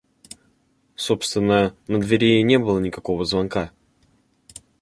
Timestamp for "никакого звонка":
2.79-3.69